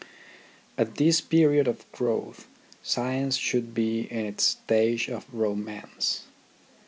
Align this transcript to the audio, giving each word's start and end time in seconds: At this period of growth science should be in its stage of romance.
At 0.79 0.95
this 0.95 1.21
period 1.21 1.67
of 1.67 1.85
growth 1.91 2.47
science 2.81 3.37
should 3.37 3.75
be 3.75 4.11
in 4.11 4.25
its 4.25 4.43
stage 4.43 5.07
of 5.07 5.31
romance. 5.31 6.23